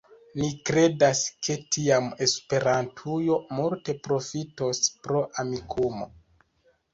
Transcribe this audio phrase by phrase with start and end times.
[0.37, 6.11] Ni kredas, ke tiam Esperantujo multe profitos pro Amikumu.